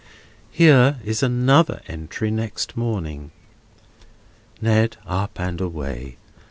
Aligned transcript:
"Here 0.51 0.97
is 1.05 1.21
another 1.21 1.79
entry 1.87 2.31
next 2.31 2.75
morning: 2.75 3.29
"'Ned 4.59 4.97
up 5.05 5.39
and 5.39 5.61
away. 5.61 6.17